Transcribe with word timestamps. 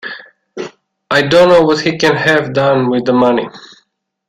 I 1.11 1.21
don't 1.27 1.49
know 1.49 1.61
what 1.61 1.81
he 1.81 1.95
can 1.95 2.15
have 2.15 2.53
done 2.53 2.89
with 2.89 3.05
the 3.05 3.13
money. 3.13 3.47